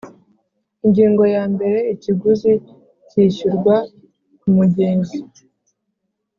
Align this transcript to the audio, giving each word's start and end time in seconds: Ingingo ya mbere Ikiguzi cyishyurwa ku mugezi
Ingingo 0.85 1.23
ya 1.35 1.43
mbere 1.53 1.77
Ikiguzi 1.93 2.51
cyishyurwa 3.09 3.75
ku 4.39 4.47
mugezi 4.55 5.19